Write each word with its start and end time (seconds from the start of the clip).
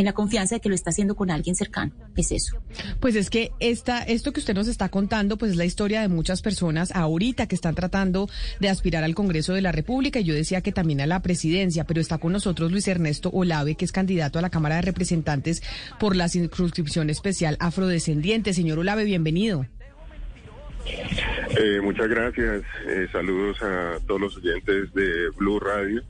En 0.00 0.06
la 0.06 0.14
confianza 0.14 0.54
de 0.54 0.62
que 0.62 0.70
lo 0.70 0.74
está 0.74 0.88
haciendo 0.88 1.14
con 1.14 1.30
alguien 1.30 1.54
cercano. 1.54 1.92
Es 2.16 2.32
eso. 2.32 2.56
Pues 3.00 3.16
es 3.16 3.28
que 3.28 3.52
esta, 3.60 4.02
esto 4.02 4.32
que 4.32 4.40
usted 4.40 4.54
nos 4.54 4.66
está 4.66 4.88
contando, 4.88 5.36
pues 5.36 5.50
es 5.50 5.58
la 5.58 5.66
historia 5.66 6.00
de 6.00 6.08
muchas 6.08 6.40
personas 6.40 6.90
ahorita 6.92 7.46
que 7.48 7.54
están 7.54 7.74
tratando 7.74 8.30
de 8.60 8.70
aspirar 8.70 9.04
al 9.04 9.14
Congreso 9.14 9.52
de 9.52 9.60
la 9.60 9.72
República 9.72 10.20
y 10.20 10.24
yo 10.24 10.32
decía 10.32 10.62
que 10.62 10.72
también 10.72 11.02
a 11.02 11.06
la 11.06 11.20
presidencia, 11.20 11.84
pero 11.84 12.00
está 12.00 12.16
con 12.16 12.32
nosotros 12.32 12.72
Luis 12.72 12.88
Ernesto 12.88 13.28
Olave, 13.30 13.74
que 13.74 13.84
es 13.84 13.92
candidato 13.92 14.38
a 14.38 14.42
la 14.42 14.48
Cámara 14.48 14.76
de 14.76 14.82
Representantes 14.82 15.62
por 15.98 16.16
la 16.16 16.30
circunscripción 16.30 17.10
especial 17.10 17.58
afrodescendiente. 17.60 18.54
Señor 18.54 18.78
Olave, 18.78 19.04
bienvenido. 19.04 19.66
Eh, 21.58 21.80
muchas 21.82 22.08
gracias. 22.08 22.62
Eh, 22.86 23.06
saludos 23.12 23.60
a 23.62 23.98
todos 24.06 24.20
los 24.20 24.36
oyentes 24.38 24.92
de 24.94 25.28
Blue 25.36 25.60
Radio. 25.60 26.02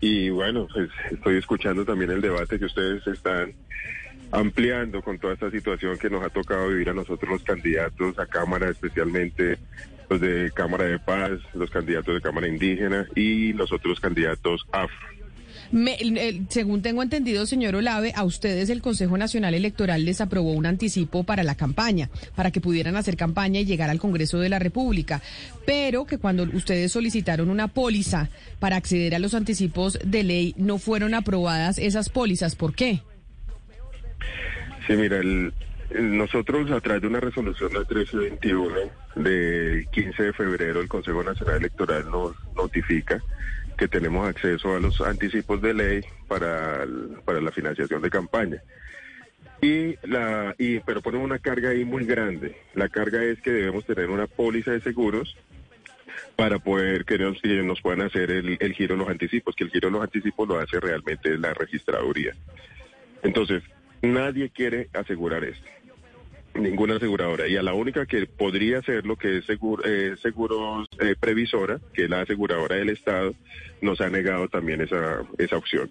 Y 0.00 0.30
bueno, 0.30 0.68
pues 0.72 0.90
estoy 1.10 1.38
escuchando 1.38 1.84
también 1.84 2.10
el 2.10 2.20
debate 2.20 2.58
que 2.58 2.66
ustedes 2.66 3.06
están 3.06 3.52
ampliando 4.30 5.02
con 5.02 5.18
toda 5.18 5.34
esta 5.34 5.50
situación 5.50 5.98
que 5.98 6.10
nos 6.10 6.22
ha 6.22 6.28
tocado 6.28 6.68
vivir 6.68 6.90
a 6.90 6.94
nosotros 6.94 7.30
los 7.30 7.42
candidatos 7.42 8.18
a 8.18 8.26
Cámara, 8.26 8.68
especialmente 8.68 9.58
los 10.08 10.20
de 10.20 10.50
Cámara 10.54 10.84
de 10.84 10.98
Paz, 10.98 11.32
los 11.54 11.70
candidatos 11.70 12.14
de 12.14 12.20
Cámara 12.20 12.48
Indígena 12.48 13.06
y 13.14 13.52
los 13.52 13.72
otros 13.72 14.00
candidatos 14.00 14.66
afro. 14.72 15.17
Me, 15.70 15.94
el, 15.96 16.46
según 16.48 16.82
tengo 16.82 17.02
entendido, 17.02 17.44
señor 17.46 17.74
Olave, 17.74 18.12
a 18.16 18.24
ustedes 18.24 18.70
el 18.70 18.80
Consejo 18.80 19.18
Nacional 19.18 19.54
Electoral 19.54 20.04
les 20.04 20.20
aprobó 20.20 20.52
un 20.52 20.66
anticipo 20.66 21.24
para 21.24 21.42
la 21.42 21.56
campaña, 21.56 22.08
para 22.34 22.50
que 22.50 22.60
pudieran 22.60 22.96
hacer 22.96 23.16
campaña 23.16 23.60
y 23.60 23.66
llegar 23.66 23.90
al 23.90 23.98
Congreso 23.98 24.38
de 24.38 24.48
la 24.48 24.58
República, 24.58 25.20
pero 25.66 26.06
que 26.06 26.18
cuando 26.18 26.44
ustedes 26.44 26.92
solicitaron 26.92 27.50
una 27.50 27.68
póliza 27.68 28.30
para 28.58 28.76
acceder 28.76 29.14
a 29.14 29.18
los 29.18 29.34
anticipos 29.34 29.98
de 30.04 30.22
ley, 30.22 30.54
no 30.56 30.78
fueron 30.78 31.14
aprobadas 31.14 31.78
esas 31.78 32.08
pólizas. 32.08 32.56
¿Por 32.56 32.74
qué? 32.74 33.02
Sí, 34.86 34.94
mira, 34.94 35.18
el, 35.18 35.52
nosotros 35.90 36.70
a 36.70 36.80
través 36.80 37.02
de 37.02 37.08
una 37.08 37.20
resolución 37.20 37.70
del 37.72 37.80
1321 37.80 38.74
del 39.16 39.86
15 39.88 40.22
de 40.22 40.32
febrero, 40.32 40.80
el 40.80 40.88
Consejo 40.88 41.22
Nacional 41.22 41.56
Electoral 41.56 42.10
nos 42.10 42.34
notifica 42.54 43.22
que 43.78 43.88
tenemos 43.88 44.28
acceso 44.28 44.74
a 44.74 44.80
los 44.80 45.00
anticipos 45.00 45.62
de 45.62 45.72
ley 45.72 46.00
para, 46.26 46.84
para 47.24 47.40
la 47.40 47.52
financiación 47.52 48.02
de 48.02 48.10
campaña. 48.10 48.60
Y 49.62 49.94
la, 50.06 50.54
y, 50.58 50.80
pero 50.80 51.00
ponemos 51.00 51.24
una 51.24 51.38
carga 51.38 51.70
ahí 51.70 51.84
muy 51.84 52.04
grande. 52.04 52.56
La 52.74 52.88
carga 52.88 53.22
es 53.22 53.40
que 53.40 53.52
debemos 53.52 53.86
tener 53.86 54.10
una 54.10 54.26
póliza 54.26 54.72
de 54.72 54.80
seguros 54.80 55.36
para 56.34 56.58
poder 56.58 57.04
que 57.04 57.18
nos, 57.18 57.42
nos 57.44 57.80
puedan 57.80 58.02
hacer 58.02 58.30
el, 58.32 58.56
el, 58.60 58.72
giro 58.74 58.94
de 58.94 58.98
los 58.98 59.08
anticipos, 59.08 59.54
que 59.54 59.64
el 59.64 59.70
giro 59.70 59.88
de 59.88 59.92
los 59.92 60.02
anticipos 60.02 60.48
lo 60.48 60.58
hace 60.58 60.80
realmente 60.80 61.38
la 61.38 61.54
registraduría. 61.54 62.34
Entonces, 63.22 63.62
nadie 64.02 64.50
quiere 64.50 64.88
asegurar 64.92 65.44
esto 65.44 65.77
ninguna 66.58 66.96
aseguradora. 66.96 67.48
Y 67.48 67.56
a 67.56 67.62
la 67.62 67.74
única 67.74 68.06
que 68.06 68.26
podría 68.26 68.78
hacerlo 68.78 69.16
que 69.16 69.38
es 69.38 69.44
seguro, 69.46 69.84
eh, 69.84 70.16
seguros 70.22 70.88
eh, 71.00 71.14
previsora 71.18 71.80
que 71.92 72.04
es 72.04 72.10
la 72.10 72.22
aseguradora 72.22 72.76
del 72.76 72.90
estado 72.90 73.34
nos 73.80 74.00
ha 74.00 74.10
negado 74.10 74.48
también 74.48 74.80
esa 74.80 75.22
esa 75.38 75.56
opción. 75.56 75.90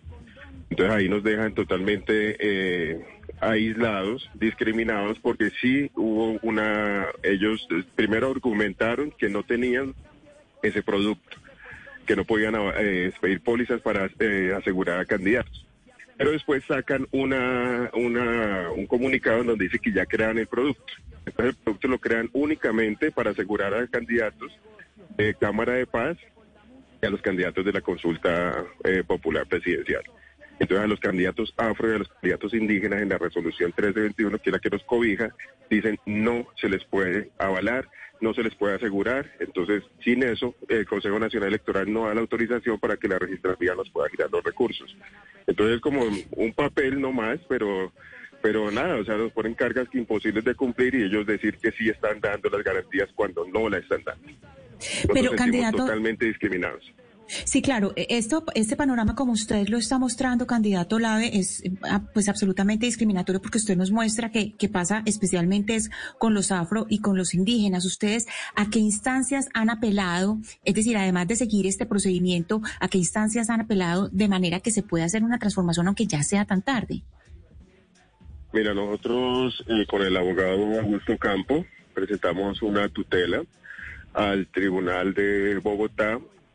Entonces 0.70 0.96
ahí 0.96 1.08
nos 1.08 1.24
dejan 1.24 1.54
totalmente 1.54 2.36
eh, 2.40 3.06
aislados 3.40 4.30
discriminados 4.34 5.18
porque 5.20 5.52
sí 5.62 5.90
hubo 5.96 6.40
una 6.42 7.08
ellos 7.24 7.68
primero 7.96 8.32
argumentaron 8.32 9.12
que 9.12 9.30
no 9.30 9.44
tenían 9.44 9.96
ese 10.62 10.84
producto 10.84 11.38
que 12.06 12.16
no 12.16 12.24
podían 12.24 12.54
pedir 13.20 13.42
pólizas 13.42 13.82
para 13.82 14.10
asegurar 14.56 15.00
a 15.00 15.06
candidatos 15.06 15.67
pero 16.18 16.32
después 16.32 16.64
sacan 16.66 17.08
una, 17.12 17.92
una, 17.94 18.72
un 18.72 18.88
comunicado 18.88 19.42
en 19.42 19.48
donde 19.48 19.66
dice 19.66 19.80
que 19.80 19.94
ya 19.94 20.06
crean 20.06 20.38
el 20.38 20.48
producto. 20.48 20.94
Entonces 21.26 21.56
el 21.56 21.64
producto 21.64 21.88
lo 21.88 22.00
crean 22.00 22.30
únicamente 22.34 23.12
para 23.12 23.32
asegurar 23.32 23.74
a 23.74 23.88
candidatos 23.88 24.52
de 25.16 25.34
Cámara 25.36 25.74
de 25.74 25.86
Paz 25.86 26.18
y 27.02 27.06
a 27.06 27.10
los 27.10 27.22
candidatos 27.22 27.64
de 27.64 27.74
la 27.74 27.82
consulta 27.82 28.66
eh, 28.84 29.04
popular 29.06 29.46
presidencial. 29.46 30.04
Entonces 30.60 30.84
a 30.84 30.88
los 30.88 31.00
candidatos 31.00 31.54
afro 31.58 31.92
y 31.92 31.96
a 31.96 32.00
los 32.00 32.08
candidatos 32.08 32.54
indígenas 32.54 33.02
en 33.02 33.10
la 33.10 33.18
resolución 33.18 33.70
1321, 33.70 34.40
que 34.40 34.50
es 34.50 34.54
la 34.54 34.60
que 34.60 34.70
nos 34.70 34.84
cobija, 34.84 35.36
dicen 35.70 36.00
no 36.06 36.48
se 36.60 36.70
les 36.70 36.84
puede 36.86 37.30
avalar, 37.38 37.90
no 38.22 38.34
se 38.34 38.44
les 38.44 38.56
puede 38.56 38.76
asegurar. 38.76 39.32
Entonces, 39.40 39.84
sin 40.04 40.24
eso, 40.24 40.56
el 40.68 40.86
Consejo 40.88 41.20
Nacional 41.20 41.50
Electoral 41.50 41.92
no 41.92 42.08
da 42.08 42.16
la 42.16 42.22
autorización 42.22 42.80
para 42.80 42.98
que 42.98 43.08
la 43.08 43.20
registraduría 43.20 43.76
nos 43.76 43.90
pueda 43.90 44.10
girar 44.10 44.30
los 44.32 44.44
recursos. 44.44 44.96
Entonces, 45.46 45.76
es 45.76 45.82
como 45.82 46.04
un 46.32 46.54
papel 46.54 47.00
nomás, 47.00 47.40
pero 47.48 47.92
pero 48.42 48.72
nada, 48.72 48.96
o 48.96 49.04
sea, 49.04 49.18
nos 49.18 49.32
ponen 49.32 49.56
cargas 49.56 49.88
imposibles 49.94 50.44
de 50.46 50.56
cumplir 50.56 50.94
y 50.96 51.04
ellos 51.04 51.26
decir 51.26 51.58
que 51.58 51.72
sí 51.72 51.90
están 51.90 52.20
dando 52.22 52.50
las 52.50 52.64
garantías 52.64 53.10
cuando 53.16 53.46
no 53.46 53.68
las 53.68 53.82
están 53.82 54.04
dando. 54.04 54.28
pero, 55.14 55.32
candidato... 55.32 55.78
Totalmente 55.78 56.26
discriminados. 56.26 56.94
Sí, 57.28 57.62
claro, 57.62 57.94
e, 57.96 58.08
esto, 58.10 58.44
este 58.56 58.76
panorama 58.76 59.16
como 59.16 59.34
usted 59.34 59.68
lo 59.68 59.78
está 59.78 60.00
mostrando, 60.00 60.48
candidato 60.48 61.00
Lave, 61.00 61.38
es 61.38 61.64
ah, 61.84 62.04
pues 62.14 62.30
absolutamente 62.30 62.86
discriminatorio 62.86 63.42
porque 63.42 63.58
usted 63.58 63.76
nos 63.76 63.92
muestra 63.92 64.32
que, 64.32 64.54
que 64.54 64.70
pasa 64.70 65.04
especialmente 65.06 65.76
es 65.76 65.90
con 66.18 66.34
los 66.34 66.52
afro 66.52 66.86
y 66.90 67.00
con 67.00 67.18
los 67.18 67.34
indígenas. 67.34 67.86
¿Ustedes 67.86 68.28
a 68.56 68.70
qué 68.70 68.80
instancias 68.80 69.50
han 69.54 69.70
apelado? 69.70 70.38
Es 70.64 70.76
decir, 70.76 70.98
además 70.98 71.28
de 71.28 71.36
seguir 71.36 71.68
este 71.68 71.86
procedimiento, 71.86 72.62
¿a 72.80 72.88
qué 72.88 72.98
instancias 72.98 73.50
han 73.50 73.62
apelado 73.62 74.10
de 74.10 74.28
manera 74.28 74.60
que 74.60 74.72
se 74.72 74.84
pueda 74.84 75.06
hacer 75.06 75.24
una 75.24 75.40
transformación 75.40 75.88
aunque 75.88 76.08
ya 76.08 76.24
sea 76.24 76.46
tan 76.46 76.62
tarde? 76.62 77.04
Mira, 78.54 78.74
nosotros 78.74 79.64
eh, 79.68 79.86
con 79.88 80.02
el 80.02 80.16
abogado 80.16 80.80
Augusto 80.80 81.18
Campo 81.18 81.66
presentamos 81.94 82.62
una 82.62 82.88
tutela 82.90 83.44
al 84.14 84.48
Tribunal 84.48 85.14
de 85.14 85.60
Bogotá 85.60 86.20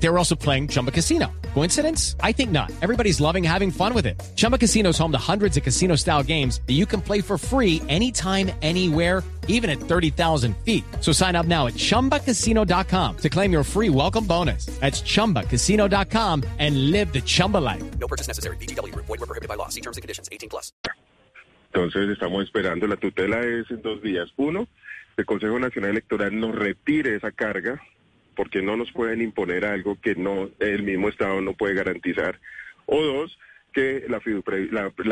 They 0.00 0.08
were 0.08 0.18
also 0.18 0.34
playing 0.34 0.68
Chumba 0.68 0.90
Casino. 0.90 1.32
Coincidence? 1.54 2.16
I 2.20 2.32
think 2.32 2.50
not. 2.50 2.72
Everybody's 2.82 3.20
loving 3.20 3.44
having 3.44 3.70
fun 3.70 3.94
with 3.94 4.06
it. 4.06 4.20
Chumba 4.36 4.58
Casino 4.58 4.90
is 4.90 4.98
home 4.98 5.12
to 5.12 5.18
hundreds 5.18 5.56
of 5.56 5.62
casino-style 5.62 6.22
games 6.22 6.60
that 6.66 6.74
you 6.74 6.86
can 6.86 7.00
play 7.00 7.20
for 7.20 7.36
free 7.38 7.82
anytime, 7.88 8.50
anywhere 8.62 9.22
even 9.48 9.70
at 9.70 9.80
30,000 9.80 10.56
feet. 10.64 10.84
So 11.00 11.12
sign 11.12 11.34
up 11.34 11.46
now 11.46 11.66
at 11.66 11.74
ChumbaCasino.com 11.74 13.16
to 13.16 13.28
claim 13.28 13.52
your 13.52 13.64
free 13.64 13.88
welcome 13.88 14.24
bonus. 14.24 14.66
That's 14.78 15.02
ChumbaCasino.com 15.02 16.44
and 16.58 16.92
live 16.92 17.12
the 17.12 17.20
Chumba 17.20 17.58
life. 17.58 17.82
No 17.98 18.06
purchase 18.06 18.28
necessary. 18.28 18.56
BGW. 18.58 18.94
Void 18.94 19.08
were 19.08 19.26
prohibited 19.26 19.48
by 19.48 19.56
law. 19.56 19.68
See 19.68 19.80
terms 19.80 19.96
and 19.96 20.02
conditions. 20.02 20.28
18 20.30 20.48
plus. 20.48 20.72
Entonces 21.72 22.08
estamos 22.10 22.44
esperando. 22.44 22.86
La 22.86 22.96
tutela 22.96 23.40
es 23.40 23.70
en 23.70 23.82
dos 23.82 24.00
días. 24.02 24.28
Uno, 24.36 24.68
el 25.16 25.26
Consejo 25.26 25.58
Nacional 25.58 25.90
Electoral 25.90 26.38
nos 26.38 26.54
retire 26.54 27.16
esa 27.16 27.32
carga 27.32 27.80
porque 28.38 28.62
no 28.62 28.76
nos 28.76 28.92
pueden 28.92 29.20
imponer 29.20 29.64
algo 29.64 30.00
que 30.00 30.14
no 30.14 30.48
el 30.60 30.84
mismo 30.84 31.08
Estado 31.08 31.40
no 31.40 31.54
puede 31.54 31.74
garantizar. 31.74 32.38
O 32.86 33.02
dos, 33.02 33.36
que 33.72 34.04
la, 34.06 34.20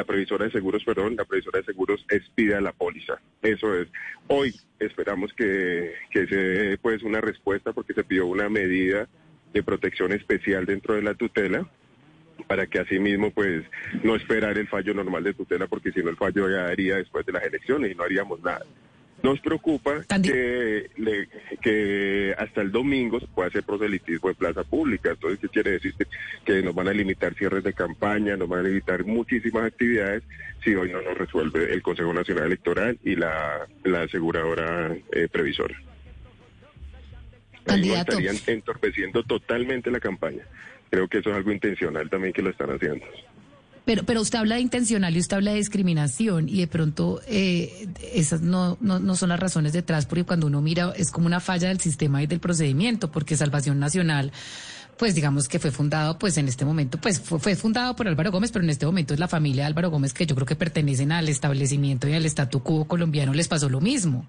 previsora 0.04 0.44
de 0.44 0.52
seguros, 0.52 0.84
perdón, 0.84 1.16
la 1.16 1.24
previsora 1.24 1.58
de 1.58 1.64
seguros 1.64 2.06
expida 2.08 2.60
la 2.60 2.70
póliza. 2.70 3.14
Eso 3.42 3.74
es. 3.74 3.88
Hoy 4.28 4.54
esperamos 4.78 5.32
que, 5.32 5.92
que 6.12 6.28
se 6.28 6.36
dé 6.36 6.78
pues 6.78 7.02
una 7.02 7.20
respuesta 7.20 7.72
porque 7.72 7.94
se 7.94 8.04
pidió 8.04 8.26
una 8.26 8.48
medida 8.48 9.08
de 9.52 9.62
protección 9.64 10.12
especial 10.12 10.64
dentro 10.64 10.94
de 10.94 11.02
la 11.02 11.14
tutela 11.14 11.68
para 12.46 12.68
que 12.68 12.78
así 12.78 13.00
mismo 13.00 13.32
pues 13.32 13.64
no 14.04 14.14
esperar 14.14 14.56
el 14.56 14.68
fallo 14.68 14.94
normal 14.94 15.24
de 15.24 15.34
tutela 15.34 15.66
porque 15.66 15.90
si 15.90 16.00
no 16.00 16.10
el 16.10 16.16
fallo 16.16 16.48
ya 16.48 16.68
daría 16.68 16.94
después 16.94 17.26
de 17.26 17.32
las 17.32 17.42
elecciones 17.42 17.90
y 17.90 17.96
no 17.96 18.04
haríamos 18.04 18.40
nada. 18.40 18.64
Nos 19.26 19.40
preocupa 19.40 20.04
que, 20.32 20.90
le- 20.96 21.28
que 21.60 22.34
hasta 22.38 22.60
el 22.62 22.70
domingo 22.70 23.18
se 23.18 23.26
pueda 23.26 23.48
hacer 23.48 23.64
proselitismo 23.64 24.28
en 24.30 24.36
plaza 24.36 24.62
pública. 24.62 25.10
Entonces, 25.10 25.40
¿qué 25.40 25.48
quiere 25.48 25.70
decir? 25.72 25.94
Que 26.44 26.62
nos 26.62 26.74
van 26.74 26.88
a 26.88 26.92
limitar 26.92 27.34
cierres 27.34 27.64
de 27.64 27.72
campaña, 27.72 28.36
nos 28.36 28.48
van 28.48 28.60
a 28.60 28.68
limitar 28.68 29.04
muchísimas 29.04 29.64
actividades 29.64 30.22
si 30.62 30.74
hoy 30.74 30.92
no 30.92 31.02
nos 31.02 31.18
resuelve 31.18 31.72
el 31.72 31.82
Consejo 31.82 32.12
Nacional 32.12 32.44
Electoral 32.46 32.98
y 33.04 33.16
la, 33.16 33.66
la 33.84 34.02
aseguradora 34.02 34.96
eh, 35.12 35.28
previsora. 35.30 35.76
Ahí 37.66 37.80
estarían 38.00 38.36
entorpeciendo 38.46 39.22
totalmente 39.24 39.90
la 39.90 39.98
campaña. 40.00 40.44
Creo 40.90 41.08
que 41.08 41.18
eso 41.18 41.30
es 41.30 41.36
algo 41.36 41.50
intencional 41.50 42.08
también 42.08 42.32
que 42.32 42.42
lo 42.42 42.50
están 42.50 42.70
haciendo. 42.70 43.04
Pero, 43.86 44.02
pero 44.02 44.20
usted 44.20 44.40
habla 44.40 44.56
de 44.56 44.62
intencional 44.62 45.16
y 45.16 45.20
usted 45.20 45.36
habla 45.36 45.52
de 45.52 45.58
discriminación 45.58 46.48
y 46.48 46.58
de 46.58 46.66
pronto 46.66 47.20
eh, 47.28 47.88
esas 48.12 48.42
no, 48.42 48.76
no, 48.80 48.98
no 48.98 49.14
son 49.14 49.28
las 49.28 49.38
razones 49.38 49.72
detrás, 49.72 50.06
porque 50.06 50.24
cuando 50.24 50.48
uno 50.48 50.60
mira 50.60 50.92
es 50.96 51.12
como 51.12 51.26
una 51.26 51.38
falla 51.38 51.68
del 51.68 51.78
sistema 51.78 52.20
y 52.20 52.26
del 52.26 52.40
procedimiento, 52.40 53.12
porque 53.12 53.36
Salvación 53.36 53.78
Nacional, 53.78 54.32
pues 54.96 55.14
digamos 55.14 55.46
que 55.46 55.60
fue 55.60 55.70
fundado, 55.70 56.18
pues 56.18 56.36
en 56.36 56.48
este 56.48 56.64
momento, 56.64 56.98
pues 56.98 57.20
fue, 57.20 57.38
fue 57.38 57.54
fundado 57.54 57.94
por 57.94 58.08
Álvaro 58.08 58.32
Gómez, 58.32 58.50
pero 58.50 58.64
en 58.64 58.70
este 58.70 58.86
momento 58.86 59.14
es 59.14 59.20
la 59.20 59.28
familia 59.28 59.62
de 59.62 59.68
Álvaro 59.68 59.90
Gómez 59.90 60.12
que 60.12 60.26
yo 60.26 60.34
creo 60.34 60.46
que 60.46 60.56
pertenecen 60.56 61.12
al 61.12 61.28
establecimiento 61.28 62.08
y 62.08 62.14
al 62.14 62.26
statu 62.26 62.64
quo 62.64 62.88
colombiano 62.88 63.34
les 63.34 63.46
pasó 63.46 63.68
lo 63.68 63.80
mismo. 63.80 64.26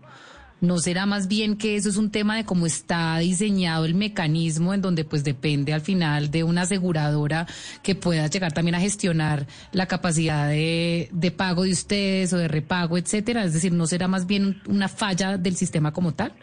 ¿No 0.60 0.80
será 0.80 1.06
más 1.06 1.28
bien 1.28 1.56
que 1.56 1.76
eso 1.76 1.88
es 1.88 1.98
un 1.98 2.12
tema 2.12 2.36
de 2.36 2.44
cómo 2.44 2.66
está 2.66 3.20
diseñado 3.20 3.86
el 3.86 3.94
mecanismo 3.94 4.74
en 4.74 4.82
donde 4.82 5.06
pues 5.06 5.24
depende 5.24 5.72
al 5.72 5.82
final 5.82 6.32
de 6.32 6.44
una 6.44 6.64
aseguradora 6.64 7.46
que 7.84 7.94
pueda 7.94 8.26
llegar 8.26 8.54
también 8.54 8.74
a 8.74 8.80
gestionar 8.80 9.46
la 9.72 9.86
capacidad 9.86 10.50
de, 10.50 11.10
de 11.12 11.32
pago 11.32 11.64
de 11.64 11.72
ustedes 11.72 12.34
o 12.34 12.38
de 12.38 12.48
repago, 12.48 12.98
etcétera? 12.98 13.44
Es 13.44 13.54
decir, 13.54 13.72
¿no 13.72 13.86
será 13.86 14.08
más 14.08 14.26
bien 14.26 14.60
una 14.68 14.88
falla 14.88 15.38
del 15.38 15.56
sistema 15.56 15.94
como 15.94 16.16
tal? 16.16 16.34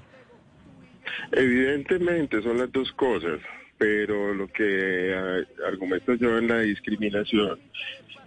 Evidentemente 1.32 2.40
son 2.40 2.58
las 2.58 2.70
dos 2.70 2.92
cosas, 2.92 3.40
pero 3.78 4.32
lo 4.32 4.46
que 4.46 5.12
ah, 5.12 5.66
argumento 5.66 6.14
yo 6.14 6.38
en 6.38 6.46
la 6.46 6.60
discriminación 6.60 7.58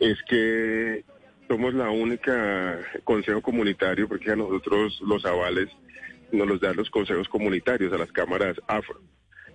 es 0.02 0.18
que 0.30 1.06
somos 1.48 1.74
la 1.74 1.90
única 1.90 2.80
consejo 3.04 3.42
comunitario, 3.42 4.08
porque 4.08 4.32
a 4.32 4.36
nosotros 4.36 5.00
los 5.02 5.26
avales 5.26 5.70
nos 6.32 6.48
los 6.48 6.60
dan 6.60 6.76
los 6.76 6.90
consejos 6.90 7.28
comunitarios, 7.30 7.94
a 7.94 7.98
las 7.98 8.12
cámaras 8.12 8.58
afro. 8.68 9.00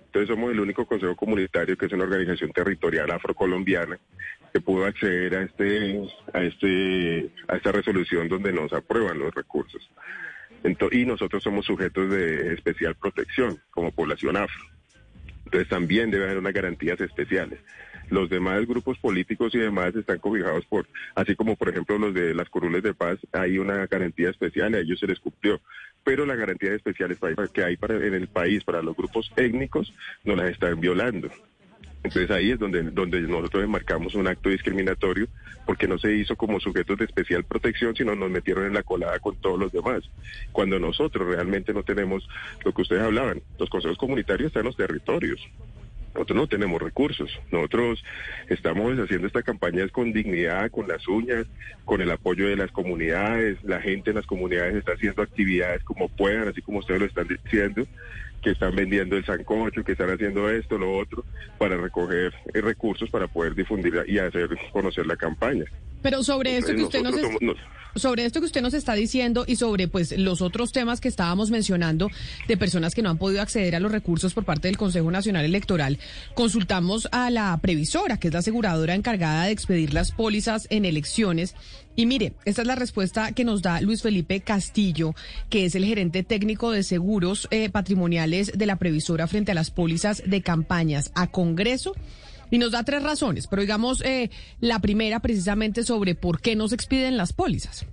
Entonces 0.05 0.29
somos 0.29 0.51
el 0.51 0.59
único 0.59 0.85
consejo 0.85 1.15
comunitario 1.15 1.75
que 1.77 1.87
es 1.87 1.91
una 1.93 2.03
organización 2.03 2.51
territorial 2.51 3.09
afrocolombiana 3.11 3.97
que 4.53 4.61
pudo 4.61 4.85
acceder 4.85 5.35
a 5.35 5.41
este, 5.43 6.07
a 6.33 6.43
este, 6.43 7.31
a 7.47 7.55
esta 7.55 7.71
resolución 7.71 8.27
donde 8.27 8.53
nos 8.53 8.71
aprueban 8.73 9.17
los 9.17 9.33
recursos. 9.33 9.89
Ento- 10.63 10.93
y 10.93 11.05
nosotros 11.05 11.41
somos 11.41 11.65
sujetos 11.65 12.09
de 12.11 12.53
especial 12.53 12.95
protección 12.95 13.59
como 13.71 13.91
población 13.91 14.37
afro. 14.37 14.63
Entonces 15.45 15.67
también 15.67 16.11
debe 16.11 16.25
haber 16.25 16.37
unas 16.37 16.53
garantías 16.53 17.01
especiales. 17.01 17.59
Los 18.13 18.29
demás 18.29 18.67
grupos 18.67 18.99
políticos 18.99 19.55
y 19.55 19.57
demás 19.57 19.95
están 19.95 20.19
cobijados 20.19 20.63
por, 20.65 20.85
así 21.15 21.35
como 21.35 21.55
por 21.55 21.69
ejemplo 21.69 21.97
los 21.97 22.13
de 22.13 22.35
las 22.35 22.47
curules 22.47 22.83
de 22.83 22.93
paz, 22.93 23.17
hay 23.31 23.57
una 23.57 23.87
garantía 23.87 24.29
especial, 24.29 24.75
a 24.75 24.81
ellos 24.81 24.99
se 24.99 25.07
les 25.07 25.19
cumplió. 25.19 25.59
Pero 26.03 26.23
las 26.23 26.37
garantías 26.37 26.75
especiales 26.75 27.17
para- 27.17 27.47
que 27.47 27.63
hay 27.63 27.75
para, 27.75 27.95
en 27.95 28.13
el 28.13 28.27
país 28.27 28.63
para 28.63 28.83
los 28.83 28.95
grupos 28.95 29.31
étnicos 29.35 29.91
no 30.25 30.35
las 30.35 30.51
están 30.51 30.79
violando. 30.79 31.27
Entonces 32.03 32.29
ahí 32.29 32.51
es 32.51 32.59
donde, 32.59 32.83
donde 32.83 33.19
nosotros 33.21 33.63
enmarcamos 33.63 34.13
un 34.13 34.27
acto 34.27 34.49
discriminatorio 34.49 35.27
porque 35.65 35.87
no 35.87 35.97
se 35.97 36.13
hizo 36.13 36.35
como 36.35 36.59
sujetos 36.59 36.99
de 36.99 37.05
especial 37.05 37.43
protección, 37.45 37.95
sino 37.95 38.13
nos 38.13 38.29
metieron 38.29 38.67
en 38.67 38.75
la 38.75 38.83
colada 38.83 39.17
con 39.17 39.37
todos 39.37 39.57
los 39.59 39.71
demás. 39.71 40.03
Cuando 40.51 40.77
nosotros 40.77 41.27
realmente 41.27 41.73
no 41.73 41.81
tenemos 41.81 42.29
lo 42.63 42.73
que 42.75 42.83
ustedes 42.83 43.01
hablaban, 43.01 43.41
los 43.57 43.69
consejos 43.71 43.97
comunitarios 43.97 44.47
están 44.47 44.61
en 44.61 44.67
los 44.67 44.77
territorios. 44.77 45.41
Nosotros 46.13 46.35
no 46.37 46.47
tenemos 46.47 46.81
recursos. 46.81 47.31
Nosotros 47.51 48.03
estamos 48.49 48.97
haciendo 48.99 49.27
esta 49.27 49.41
campaña 49.41 49.83
es 49.83 49.91
con 49.91 50.13
dignidad, 50.13 50.69
con 50.71 50.87
las 50.87 51.07
uñas, 51.07 51.45
con 51.85 52.01
el 52.01 52.11
apoyo 52.11 52.47
de 52.47 52.55
las 52.55 52.71
comunidades. 52.71 53.57
La 53.63 53.81
gente 53.81 54.11
en 54.11 54.17
las 54.17 54.25
comunidades 54.25 54.75
está 54.75 54.93
haciendo 54.93 55.21
actividades 55.23 55.83
como 55.83 56.09
puedan, 56.09 56.47
así 56.47 56.61
como 56.61 56.79
ustedes 56.79 56.99
lo 57.01 57.05
están 57.07 57.27
diciendo, 57.27 57.85
que 58.43 58.51
están 58.51 58.75
vendiendo 58.75 59.15
el 59.17 59.25
sancocho, 59.25 59.83
que 59.83 59.93
están 59.93 60.09
haciendo 60.11 60.49
esto, 60.49 60.77
lo 60.77 60.97
otro, 60.97 61.23
para 61.57 61.77
recoger 61.77 62.33
eh, 62.53 62.61
recursos 62.61 63.09
para 63.09 63.27
poder 63.27 63.55
difundir 63.55 63.93
y 64.07 64.19
hacer 64.19 64.49
conocer 64.71 65.07
la 65.07 65.15
campaña. 65.15 65.65
Pero 66.01 66.21
sobre 66.23 66.57
esto 66.57 66.75
que 66.75 66.83
usted 66.83 67.01
nos, 67.01 67.15
somos- 67.15 67.41
nos- 67.41 67.57
sobre 67.95 68.25
esto 68.25 68.39
que 68.39 68.45
usted 68.45 68.61
nos 68.61 68.73
está 68.73 68.93
diciendo 68.93 69.45
y 69.47 69.55
sobre 69.55 69.87
pues 69.87 70.17
los 70.17 70.41
otros 70.41 70.71
temas 70.71 71.01
que 71.01 71.07
estábamos 71.07 71.51
mencionando 71.51 72.09
de 72.47 72.57
personas 72.57 72.95
que 72.95 73.01
no 73.01 73.09
han 73.09 73.17
podido 73.17 73.41
acceder 73.41 73.75
a 73.75 73.79
los 73.79 73.91
recursos 73.91 74.33
por 74.33 74.45
parte 74.45 74.67
del 74.67 74.77
Consejo 74.77 75.11
Nacional 75.11 75.45
Electoral, 75.45 75.99
consultamos 76.33 77.07
a 77.11 77.29
la 77.29 77.57
previsora, 77.61 78.17
que 78.17 78.27
es 78.27 78.33
la 78.33 78.39
aseguradora 78.39 78.95
encargada 78.95 79.45
de 79.45 79.51
expedir 79.51 79.93
las 79.93 80.11
pólizas 80.11 80.67
en 80.69 80.85
elecciones. 80.85 81.55
Y 81.95 82.05
mire, 82.05 82.33
esta 82.45 82.61
es 82.61 82.67
la 82.67 82.75
respuesta 82.75 83.33
que 83.33 83.43
nos 83.43 83.61
da 83.61 83.79
Luis 83.81 84.01
Felipe 84.01 84.41
Castillo, 84.41 85.13
que 85.49 85.65
es 85.65 85.75
el 85.75 85.85
gerente 85.85 86.23
técnico 86.23 86.71
de 86.71 86.83
seguros 86.83 87.47
eh, 87.51 87.69
patrimoniales 87.69 88.51
de 88.55 88.65
la 88.65 88.77
previsora 88.77 89.27
frente 89.27 89.51
a 89.51 89.55
las 89.55 89.69
pólizas 89.69 90.23
de 90.25 90.41
campañas 90.41 91.11
a 91.13 91.27
Congreso. 91.27 91.93
Y 92.53 92.59
nos 92.59 92.73
da 92.73 92.83
tres 92.83 93.01
razones, 93.01 93.47
pero 93.47 93.63
digamos 93.63 94.03
eh, 94.05 94.29
la 94.59 94.77
primera 94.77 95.21
precisamente 95.21 95.83
sobre 95.83 96.13
por 96.13 96.39
qué 96.39 96.55
no 96.55 96.67
se 96.67 96.75
expiden 96.75 97.17
las 97.17 97.33
pólizas. 97.33 97.87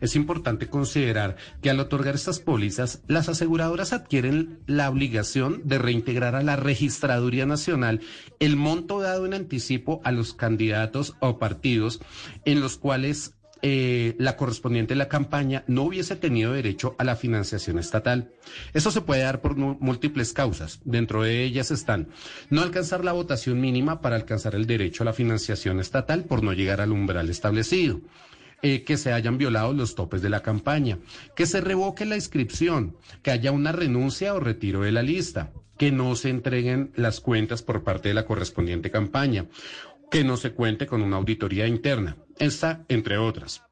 Es 0.00 0.14
importante 0.14 0.68
considerar 0.68 1.34
que 1.62 1.70
al 1.70 1.80
otorgar 1.80 2.14
estas 2.14 2.38
pólizas, 2.38 3.02
las 3.08 3.28
aseguradoras 3.28 3.92
adquieren 3.92 4.60
la 4.66 4.88
obligación 4.88 5.62
de 5.64 5.78
reintegrar 5.78 6.36
a 6.36 6.44
la 6.44 6.54
Registraduría 6.54 7.44
Nacional 7.44 8.00
el 8.38 8.54
monto 8.54 9.00
dado 9.00 9.26
en 9.26 9.34
anticipo 9.34 10.00
a 10.04 10.12
los 10.12 10.32
candidatos 10.32 11.16
o 11.18 11.40
partidos 11.40 11.98
en 12.44 12.60
los 12.60 12.78
cuales 12.78 13.34
eh, 13.62 14.14
la 14.18 14.36
correspondiente 14.36 14.94
de 14.94 14.98
la 14.98 15.08
campaña 15.08 15.64
no 15.66 15.82
hubiese 15.82 16.16
tenido 16.16 16.52
derecho 16.52 16.94
a 16.98 17.04
la 17.04 17.16
financiación 17.16 17.78
estatal. 17.78 18.30
Eso 18.74 18.90
se 18.90 19.00
puede 19.00 19.22
dar 19.22 19.40
por 19.40 19.56
múltiples 19.56 20.32
causas. 20.32 20.80
Dentro 20.84 21.22
de 21.22 21.42
ellas 21.44 21.70
están 21.70 22.08
no 22.50 22.62
alcanzar 22.62 23.04
la 23.04 23.12
votación 23.12 23.60
mínima 23.60 24.00
para 24.00 24.16
alcanzar 24.16 24.54
el 24.54 24.66
derecho 24.66 25.02
a 25.02 25.06
la 25.06 25.12
financiación 25.12 25.80
estatal 25.80 26.24
por 26.24 26.42
no 26.42 26.52
llegar 26.52 26.80
al 26.80 26.92
umbral 26.92 27.30
establecido. 27.30 28.00
eh, 28.60 28.82
que 28.82 28.96
se 28.96 29.12
hayan 29.12 29.38
violado 29.38 29.72
los 29.72 29.94
topes 29.94 30.20
de 30.20 30.30
la 30.30 30.42
campaña, 30.42 30.98
que 31.36 31.46
se 31.46 31.60
revoque 31.60 32.04
la 32.04 32.16
inscripción, 32.16 32.96
que 33.22 33.30
haya 33.30 33.52
una 33.52 33.70
renuncia 33.70 34.34
o 34.34 34.40
retiro 34.40 34.80
de 34.80 34.90
la 34.90 35.02
lista, 35.02 35.52
que 35.78 35.92
no 35.92 36.16
se 36.16 36.28
entreguen 36.28 36.90
las 36.96 37.20
cuentas 37.20 37.62
por 37.62 37.84
parte 37.84 38.08
de 38.08 38.14
la 38.14 38.26
correspondiente 38.26 38.90
campaña, 38.90 39.46
que 40.10 40.24
no 40.24 40.36
se 40.36 40.52
cuente 40.52 40.86
con 40.86 41.02
una 41.02 41.16
auditoría 41.16 41.66
interna. 41.66 42.16
Esta, 42.38 42.84
entre 42.88 43.18
otras. 43.18 43.62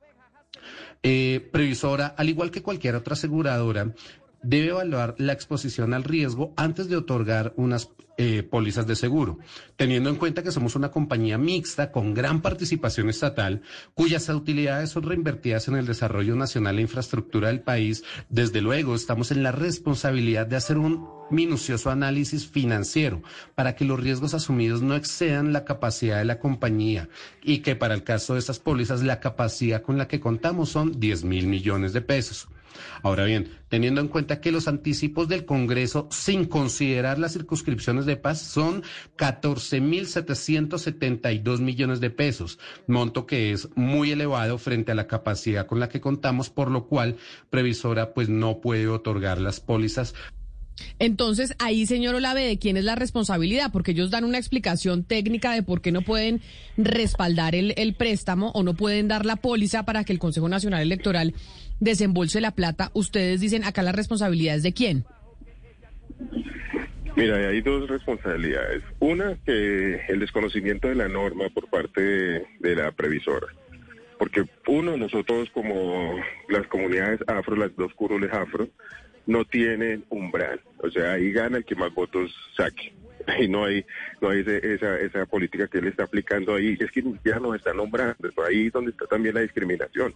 Eh, 1.02 1.48
previsora, 1.52 2.08
al 2.16 2.28
igual 2.28 2.50
que 2.50 2.62
cualquier 2.62 2.96
otra 2.96 3.14
aseguradora, 3.14 3.94
debe 4.43 4.69
evaluar 4.69 5.14
la 5.19 5.32
exposición 5.32 5.94
al 5.94 6.05
riesgo 6.05 6.52
antes 6.56 6.88
de 6.88 6.96
otorgar 6.96 7.52
unas 7.56 7.90
eh, 8.19 8.43
pólizas 8.43 8.86
de 8.86 8.96
seguro, 8.96 9.38
teniendo 9.76 10.08
en 10.08 10.16
cuenta 10.16 10.43
que 10.43 10.50
somos 10.50 10.74
una 10.74 10.90
compañía 10.90 11.36
mixta 11.36 11.93
con 11.93 12.14
gran 12.14 12.40
participación 12.40 13.10
estatal, 13.10 13.60
cuyas 13.93 14.31
utilidades 14.31 14.88
son 14.88 15.02
reinvertidas 15.02 15.69
en 15.69 15.76
el 15.76 15.84
desarrollo 15.84 16.34
nacional 16.34 16.78
e 16.78 16.82
infraestructura 16.82 17.48
del 17.48 17.60
país. 17.60 18.05
Desde 18.31 18.62
luego, 18.62 18.94
estamos 18.94 19.32
en 19.32 19.43
la 19.43 19.52
responsabilidad 19.52 20.46
de 20.46 20.56
hacer 20.56 20.78
un 20.78 21.06
minucioso 21.31 21.90
análisis 21.90 22.46
financiero 22.46 23.22
para 23.55 23.74
que 23.74 23.84
los 23.84 24.00
riesgos 24.00 24.32
asumidos 24.32 24.81
no 24.81 24.94
excedan 24.94 25.52
la 25.52 25.66
capacidad 25.66 26.16
de 26.16 26.24
la 26.24 26.38
compañía 26.38 27.10
y 27.43 27.58
que 27.58 27.76
para 27.76 27.93
el 27.93 28.02
caso 28.02 28.32
de 28.32 28.38
estas 28.38 28.60
pólizas 28.60 29.02
la 29.02 29.20
capacidad 29.20 29.82
con 29.82 29.98
la 29.98 30.08
que 30.08 30.20
contamos 30.20 30.70
son 30.70 30.98
10 30.98 31.24
mil 31.24 31.48
millones 31.48 31.93
de 31.93 32.00
pesos. 32.00 32.48
Ahora 33.02 33.24
bien, 33.24 33.50
teniendo 33.68 34.00
en 34.00 34.06
cuenta 34.08 34.40
que 34.40 34.52
los 34.52 34.68
anticipos 34.68 35.28
del 35.28 35.44
Congreso, 35.44 36.08
sin 36.10 36.46
considerar 36.46 37.18
las 37.18 37.32
circunscripciones 37.32 38.06
de 38.06 38.16
paz, 38.16 38.40
son 38.40 38.84
14.772 39.16 41.58
millones 41.60 42.00
de 42.00 42.10
pesos, 42.10 42.58
monto 42.86 43.26
que 43.26 43.52
es 43.52 43.68
muy 43.76 44.12
elevado 44.12 44.58
frente 44.58 44.92
a 44.92 44.94
la 44.94 45.06
capacidad 45.06 45.66
con 45.66 45.80
la 45.80 45.88
que 45.88 46.00
contamos, 46.00 46.50
por 46.50 46.70
lo 46.70 46.86
cual 46.86 47.16
Previsora 47.50 48.14
pues 48.14 48.28
no 48.28 48.60
puede 48.60 48.86
otorgar 48.88 49.40
las 49.40 49.60
pólizas 49.60 50.14
Entonces, 50.98 51.54
ahí, 51.58 51.86
señor 51.86 52.14
Olave, 52.14 52.44
¿de 52.44 52.58
quién 52.58 52.76
es 52.76 52.84
la 52.84 52.94
responsabilidad? 52.94 53.70
Porque 53.72 53.92
ellos 53.92 54.10
dan 54.10 54.24
una 54.24 54.38
explicación 54.38 55.04
técnica 55.04 55.52
de 55.52 55.62
por 55.62 55.80
qué 55.80 55.92
no 55.92 56.02
pueden 56.02 56.40
respaldar 56.76 57.54
el, 57.54 57.94
préstamo 57.94 58.50
o 58.50 58.62
no 58.62 58.74
pueden 58.74 59.08
dar 59.08 59.26
la 59.26 59.36
póliza 59.36 59.84
para 59.84 60.04
que 60.04 60.12
el 60.12 60.18
Consejo 60.18 60.48
Nacional 60.48 60.82
Electoral 60.82 61.34
desembolse 61.80 62.40
la 62.40 62.50
plata. 62.50 62.90
Ustedes 62.94 63.40
dicen, 63.40 63.64
acá 63.64 63.82
la 63.82 63.92
responsabilidad 63.92 64.56
es 64.56 64.62
de 64.62 64.72
quién. 64.72 65.04
Mira, 67.16 67.36
hay 67.36 67.62
dos 67.62 67.88
responsabilidades. 67.88 68.82
Una, 68.98 69.36
que 69.44 70.00
el 70.08 70.20
desconocimiento 70.20 70.88
de 70.88 70.94
la 70.96 71.08
norma 71.08 71.48
por 71.48 71.68
parte 71.70 72.02
de, 72.02 72.46
de 72.60 72.76
la 72.76 72.92
previsora. 72.92 73.46
Porque 74.18 74.44
uno, 74.66 74.96
nosotros 74.96 75.48
como 75.50 76.14
las 76.48 76.66
comunidades 76.68 77.20
afro, 77.26 77.56
las 77.56 77.74
dos 77.76 77.92
curules 77.94 78.32
afro, 78.32 78.68
no 79.26 79.44
tienen 79.44 80.04
umbral. 80.08 80.60
O 80.78 80.90
sea, 80.90 81.12
ahí 81.14 81.32
gana 81.32 81.58
el 81.58 81.64
que 81.64 81.74
más 81.74 81.92
votos 81.94 82.34
saque. 82.56 82.92
Y 83.40 83.48
no 83.48 83.64
hay, 83.64 83.84
no 84.20 84.28
hay 84.28 84.44
esa, 84.46 85.00
esa 85.00 85.26
política 85.26 85.66
que 85.66 85.78
él 85.78 85.88
está 85.88 86.04
aplicando 86.04 86.54
ahí. 86.54 86.76
Es 86.78 86.92
que 86.92 87.02
ni 87.02 87.12
siquiera 87.14 87.40
está 87.56 87.72
nombrando. 87.74 88.28
Es 88.28 88.38
ahí 88.38 88.70
donde 88.70 88.92
está 88.92 89.06
también 89.06 89.34
la 89.34 89.40
discriminación. 89.40 90.14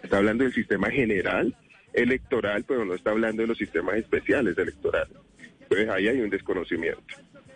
Está 0.00 0.18
hablando 0.18 0.44
del 0.44 0.52
sistema 0.52 0.88
general 0.88 1.56
electoral, 1.92 2.64
pero 2.66 2.84
no 2.84 2.94
está 2.94 3.10
hablando 3.10 3.42
de 3.42 3.48
los 3.48 3.58
sistemas 3.58 3.96
especiales 3.96 4.56
electorales. 4.56 5.16
Entonces 5.62 5.88
ahí 5.88 6.06
hay 6.08 6.20
un 6.20 6.30
desconocimiento. 6.30 7.02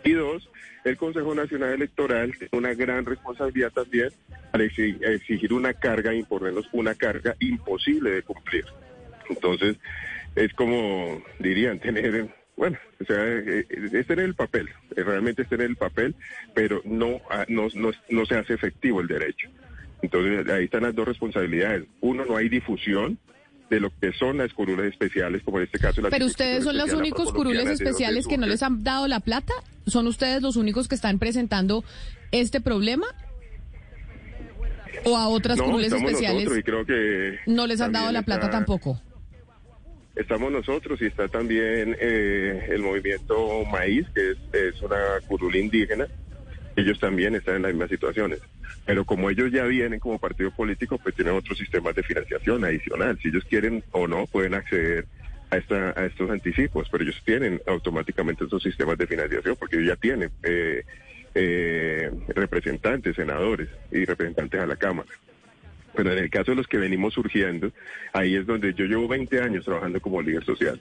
Y 0.03 0.11
dos, 0.13 0.49
el 0.83 0.97
Consejo 0.97 1.33
Nacional 1.33 1.73
Electoral 1.73 2.31
tiene 2.37 2.49
una 2.51 2.73
gran 2.73 3.05
responsabilidad 3.05 3.71
también 3.71 4.09
al 4.51 4.61
exi- 4.61 5.01
exigir 5.05 5.53
una 5.53 5.73
carga, 5.73 6.13
imponernos 6.13 6.67
una 6.73 6.95
carga 6.95 7.35
imposible 7.39 8.11
de 8.11 8.23
cumplir. 8.23 8.65
Entonces, 9.29 9.77
es 10.37 10.53
como 10.53 11.21
dirían, 11.39 11.79
tener, 11.79 12.29
bueno, 12.55 12.77
o 13.01 13.05
sea, 13.05 13.17
eh, 13.25 13.65
es 13.69 14.07
tener 14.07 14.25
el 14.25 14.35
papel, 14.35 14.69
eh, 14.95 15.03
realmente 15.03 15.41
es 15.41 15.49
tener 15.49 15.67
el 15.67 15.75
papel, 15.75 16.15
pero 16.53 16.81
no, 16.85 17.19
ah, 17.29 17.45
no, 17.47 17.67
no, 17.73 17.91
no 18.09 18.25
se 18.25 18.35
hace 18.35 18.53
efectivo 18.53 19.01
el 19.01 19.07
derecho. 19.07 19.49
Entonces, 20.01 20.47
ahí 20.53 20.65
están 20.65 20.83
las 20.83 20.93
dos 20.93 21.07
responsabilidades. 21.07 21.85
Uno, 22.01 22.23
no 22.23 22.37
hay 22.37 22.49
difusión 22.49 23.17
de 23.69 23.79
lo 23.79 23.89
que 23.99 24.13
son 24.13 24.37
las 24.37 24.53
curules 24.53 24.91
especiales, 24.91 25.41
como 25.43 25.57
en 25.57 25.65
este 25.65 25.79
caso 25.79 26.01
las 26.01 26.11
Pero 26.11 26.25
ustedes 26.25 26.63
son 26.63 26.77
los 26.77 26.93
únicos 26.93 27.33
curules 27.33 27.67
especiales 27.67 28.27
que 28.27 28.37
no 28.37 28.45
les 28.45 28.61
han 28.63 28.83
dado 28.83 29.07
la 29.07 29.19
plata. 29.19 29.53
¿Son 29.87 30.05
ustedes 30.07 30.41
los 30.41 30.55
únicos 30.55 30.87
que 30.87 30.95
están 30.95 31.17
presentando 31.17 31.83
este 32.31 32.61
problema? 32.61 33.07
¿O 35.03 35.17
a 35.17 35.27
otras 35.27 35.57
No, 35.57 35.65
curules 35.65 35.91
especiales 35.91 36.43
nosotros 36.45 36.59
y 36.59 36.63
creo 36.63 36.85
que 36.85 37.39
no 37.47 37.67
les 37.67 37.81
han 37.81 37.91
dado 37.91 38.11
la 38.11 38.21
plata 38.21 38.45
está- 38.45 38.57
tampoco? 38.57 39.01
Estamos 40.17 40.51
nosotros 40.51 40.99
y 41.01 41.05
está 41.05 41.27
también 41.27 41.95
eh, 41.99 42.69
el 42.69 42.81
movimiento 42.81 43.63
Maíz, 43.65 44.07
que 44.15 44.31
es, 44.31 44.37
es 44.51 44.81
una 44.81 44.97
curul 45.27 45.55
indígena. 45.55 46.07
Ellos 46.75 46.99
también 46.99 47.35
están 47.35 47.57
en 47.57 47.61
las 47.61 47.71
mismas 47.71 47.89
situaciones. 47.89 48.39
Pero 48.85 49.05
como 49.05 49.29
ellos 49.29 49.51
ya 49.51 49.65
vienen 49.65 49.99
como 49.99 50.17
partido 50.17 50.49
político, 50.49 50.97
pues 50.97 51.13
tienen 51.13 51.35
otros 51.35 51.57
sistemas 51.57 51.93
de 51.93 52.01
financiación 52.01 52.65
adicional. 52.65 53.19
Si 53.21 53.27
ellos 53.27 53.43
quieren 53.45 53.83
o 53.91 54.07
no, 54.07 54.25
pueden 54.25 54.55
acceder 54.55 55.05
a, 55.51 55.57
esta, 55.57 55.93
a 55.95 56.05
estos 56.05 56.29
anticipos, 56.31 56.87
pero 56.89 57.03
ellos 57.03 57.21
tienen 57.23 57.61
automáticamente 57.67 58.45
esos 58.45 58.63
sistemas 58.63 58.97
de 58.97 59.07
financiación 59.07 59.55
porque 59.55 59.75
ellos 59.75 59.89
ya 59.89 59.95
tienen 59.97 60.31
eh, 60.41 60.83
eh, 61.35 62.11
representantes, 62.29 63.15
senadores 63.15 63.69
y 63.91 64.03
representantes 64.05 64.59
a 64.59 64.65
la 64.65 64.77
Cámara. 64.77 65.09
Pero 65.97 66.11
en 66.11 66.19
el 66.19 66.29
caso 66.29 66.51
de 66.51 66.57
los 66.57 66.67
que 66.67 66.77
venimos 66.77 67.15
surgiendo, 67.15 67.71
ahí 68.13 68.35
es 68.35 68.45
donde 68.45 68.71
yo 68.75 68.85
llevo 68.85 69.07
20 69.07 69.41
años 69.41 69.65
trabajando 69.65 69.99
como 69.99 70.21
líder 70.21 70.45
social, 70.45 70.79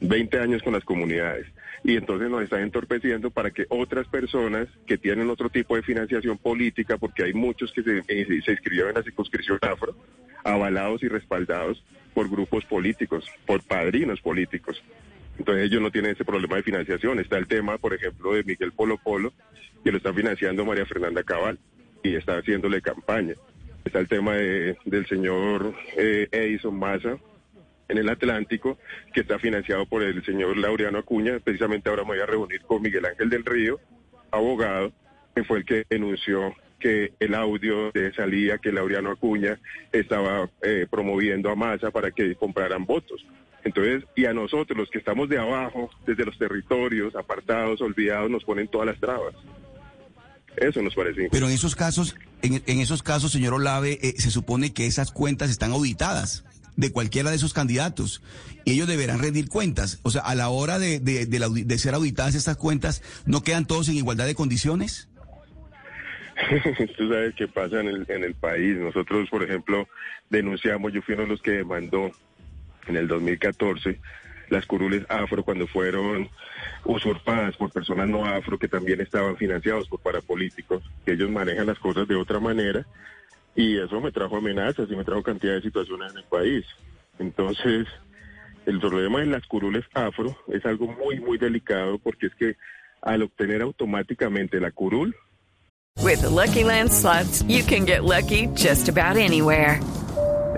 20 0.00 0.38
años 0.38 0.62
con 0.62 0.72
las 0.72 0.84
comunidades, 0.84 1.48
y 1.82 1.96
entonces 1.96 2.30
nos 2.30 2.44
están 2.44 2.60
entorpeciendo 2.60 3.32
para 3.32 3.50
que 3.50 3.66
otras 3.70 4.06
personas 4.06 4.68
que 4.86 4.98
tienen 4.98 5.28
otro 5.30 5.50
tipo 5.50 5.74
de 5.74 5.82
financiación 5.82 6.38
política, 6.38 6.96
porque 6.96 7.24
hay 7.24 7.32
muchos 7.32 7.72
que 7.72 7.82
se, 7.82 8.04
eh, 8.06 8.40
se 8.44 8.52
inscribieron 8.52 8.90
en 8.90 8.98
la 8.98 9.02
circunscripción 9.02 9.58
afro, 9.62 9.96
avalados 10.44 11.02
y 11.02 11.08
respaldados 11.08 11.84
por 12.14 12.30
grupos 12.30 12.64
políticos, 12.64 13.28
por 13.44 13.64
padrinos 13.64 14.20
políticos. 14.20 14.80
Entonces 15.40 15.64
ellos 15.64 15.82
no 15.82 15.90
tienen 15.90 16.12
ese 16.12 16.24
problema 16.24 16.54
de 16.54 16.62
financiación. 16.62 17.18
Está 17.18 17.36
el 17.36 17.48
tema, 17.48 17.78
por 17.78 17.94
ejemplo, 17.94 18.32
de 18.32 18.44
Miguel 18.44 18.70
Polo 18.70 18.96
Polo, 18.96 19.32
que 19.82 19.90
lo 19.90 19.96
está 19.96 20.14
financiando 20.14 20.64
María 20.64 20.86
Fernanda 20.86 21.24
Cabal 21.24 21.58
y 22.04 22.14
está 22.14 22.38
haciéndole 22.38 22.80
campaña. 22.80 23.34
Está 23.92 24.00
el 24.00 24.08
tema 24.08 24.32
de- 24.36 24.74
del 24.86 25.06
señor 25.06 25.74
eh, 25.98 26.26
Edison 26.32 26.78
Massa 26.78 27.18
en 27.90 27.98
el 27.98 28.08
Atlántico, 28.08 28.78
que 29.12 29.20
está 29.20 29.38
financiado 29.38 29.84
por 29.84 30.02
el 30.02 30.24
señor 30.24 30.56
Laureano 30.56 30.96
Acuña. 31.00 31.38
Precisamente 31.44 31.90
ahora 31.90 32.00
me 32.02 32.12
voy 32.12 32.20
a 32.20 32.24
reunir 32.24 32.62
con 32.62 32.80
Miguel 32.80 33.04
Ángel 33.04 33.28
del 33.28 33.44
Río, 33.44 33.78
abogado, 34.30 34.92
que 35.34 35.44
fue 35.44 35.58
el 35.58 35.66
que 35.66 35.84
denunció 35.90 36.54
que 36.80 37.12
el 37.20 37.34
audio 37.34 37.92
de 37.92 38.14
salía 38.14 38.56
que 38.56 38.72
Laureano 38.72 39.10
Acuña 39.10 39.58
estaba 39.92 40.48
eh, 40.62 40.86
promoviendo 40.90 41.50
a 41.50 41.54
Massa 41.54 41.90
para 41.90 42.10
que 42.12 42.34
compraran 42.36 42.86
votos. 42.86 43.22
Entonces, 43.62 44.04
y 44.16 44.24
a 44.24 44.32
nosotros, 44.32 44.78
los 44.78 44.88
que 44.88 44.98
estamos 45.00 45.28
de 45.28 45.36
abajo, 45.38 45.90
desde 46.06 46.24
los 46.24 46.38
territorios, 46.38 47.14
apartados, 47.14 47.82
olvidados, 47.82 48.30
nos 48.30 48.42
ponen 48.42 48.68
todas 48.68 48.86
las 48.86 48.98
trabas. 48.98 49.34
Eso 50.56 50.82
nos 50.82 50.94
parece. 50.94 51.28
Pero 51.30 51.46
en 51.46 51.52
esos 51.52 51.74
casos, 51.74 52.16
en, 52.42 52.62
en 52.66 52.80
esos 52.80 53.02
casos, 53.02 53.32
señor 53.32 53.54
Olave, 53.54 53.98
eh, 54.02 54.14
se 54.18 54.30
supone 54.30 54.72
que 54.72 54.86
esas 54.86 55.10
cuentas 55.10 55.50
están 55.50 55.72
auditadas 55.72 56.44
de 56.76 56.90
cualquiera 56.90 57.30
de 57.30 57.36
esos 57.36 57.52
candidatos 57.52 58.22
y 58.64 58.72
ellos 58.72 58.88
deberán 58.88 59.20
rendir 59.20 59.48
cuentas. 59.48 60.00
O 60.02 60.10
sea, 60.10 60.22
a 60.22 60.34
la 60.34 60.48
hora 60.48 60.78
de, 60.78 61.00
de, 61.00 61.26
de 61.26 61.38
la 61.38 61.48
de 61.48 61.78
ser 61.78 61.94
auditadas 61.94 62.34
estas 62.34 62.56
cuentas, 62.56 63.02
¿no 63.26 63.42
quedan 63.42 63.66
todos 63.66 63.88
en 63.88 63.96
igualdad 63.96 64.26
de 64.26 64.34
condiciones? 64.34 65.08
Tú 66.96 67.08
sabes 67.08 67.34
qué 67.36 67.48
pasa 67.48 67.80
en 67.80 67.88
el, 67.88 68.06
en 68.08 68.24
el 68.24 68.34
país. 68.34 68.76
Nosotros, 68.76 69.28
por 69.30 69.42
ejemplo, 69.42 69.88
denunciamos, 70.30 70.92
yo 70.92 71.02
fui 71.02 71.14
uno 71.14 71.24
de 71.24 71.28
los 71.28 71.42
que 71.42 71.52
demandó 71.52 72.10
en 72.86 72.96
el 72.96 73.06
2014 73.06 74.00
las 74.52 74.66
curules 74.66 75.04
afro 75.08 75.42
cuando 75.42 75.66
fueron 75.66 76.28
usurpadas 76.84 77.56
por 77.56 77.72
personas 77.72 78.06
no 78.06 78.26
afro 78.26 78.58
que 78.58 78.68
también 78.68 79.00
estaban 79.00 79.36
financiados 79.36 79.88
por 79.88 80.00
parapolíticos, 80.00 80.82
que 81.06 81.12
ellos 81.12 81.30
manejan 81.30 81.66
las 81.66 81.78
cosas 81.78 82.06
de 82.06 82.16
otra 82.16 82.38
manera 82.38 82.86
y 83.56 83.78
eso 83.78 83.98
me 84.00 84.12
trajo 84.12 84.36
amenazas 84.36 84.90
y 84.90 84.96
me 84.96 85.04
trajo 85.04 85.22
cantidad 85.22 85.54
de 85.54 85.62
situaciones 85.62 86.12
en 86.12 86.18
el 86.18 86.24
país. 86.24 86.66
Entonces, 87.18 87.86
el 88.66 88.78
problema 88.78 89.20
de 89.20 89.26
las 89.26 89.46
curules 89.46 89.84
afro 89.94 90.36
es 90.48 90.64
algo 90.66 90.86
muy, 90.86 91.18
muy 91.18 91.38
delicado 91.38 91.98
porque 91.98 92.26
es 92.26 92.34
que 92.34 92.56
al 93.00 93.22
obtener 93.22 93.62
automáticamente 93.62 94.60
la 94.60 94.70
curul, 94.70 95.16
With 96.00 96.22
the 96.22 96.30
Lucky 96.30 96.64
Land 96.64 96.90
slots, 96.90 97.42
you 97.44 97.62
can 97.62 97.84
get 97.84 98.02
lucky 98.02 98.48
just 98.54 98.88
about 98.88 99.16
anywhere. 99.16 99.78